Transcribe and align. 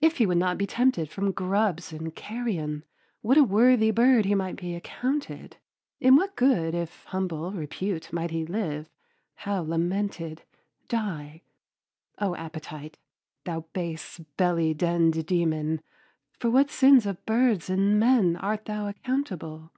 If 0.00 0.18
he 0.18 0.26
would 0.26 0.38
not 0.38 0.56
be 0.56 0.68
tempted 0.68 1.10
from 1.10 1.32
grubs 1.32 1.92
and 1.92 2.14
carrion, 2.14 2.84
what 3.22 3.36
a 3.36 3.42
worthy 3.42 3.90
bird 3.90 4.24
he 4.24 4.32
might 4.32 4.54
be 4.54 4.76
accounted. 4.76 5.56
In 5.98 6.14
what 6.14 6.36
good 6.36 6.76
if 6.76 7.02
humble 7.06 7.50
repute 7.50 8.12
might 8.12 8.30
he 8.30 8.46
live, 8.46 8.88
how 9.34 9.62
lamented, 9.62 10.44
die. 10.86 11.42
O 12.20 12.36
Appetite! 12.36 12.98
thou 13.46 13.62
base 13.72 14.20
belly 14.36 14.74
denned 14.74 15.26
demon, 15.26 15.80
for 16.38 16.50
what 16.50 16.70
sins 16.70 17.04
of 17.04 17.26
birds 17.26 17.68
and 17.68 17.98
men 17.98 18.36
art 18.36 18.66
thou 18.66 18.86
accountable! 18.86 19.72